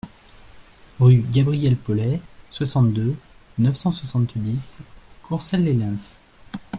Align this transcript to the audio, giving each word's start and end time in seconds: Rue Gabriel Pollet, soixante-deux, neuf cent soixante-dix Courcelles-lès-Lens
Rue 0.99 1.17
Gabriel 1.31 1.77
Pollet, 1.77 2.21
soixante-deux, 2.49 3.13
neuf 3.59 3.75
cent 3.75 3.91
soixante-dix 3.91 4.79
Courcelles-lès-Lens 5.21 6.19